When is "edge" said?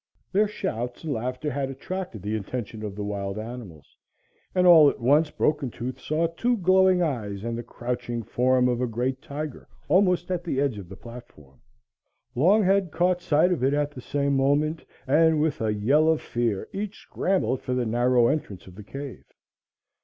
10.59-10.79